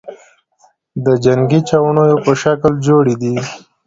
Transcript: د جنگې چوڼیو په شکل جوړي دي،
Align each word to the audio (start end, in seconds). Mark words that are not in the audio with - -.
د 1.05 1.07
جنگې 1.23 1.59
چوڼیو 1.69 2.17
په 2.25 2.31
شکل 2.41 2.73
جوړي 2.87 3.15
دي، 3.21 3.33